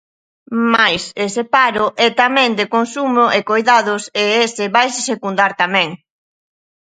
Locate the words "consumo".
2.75-3.23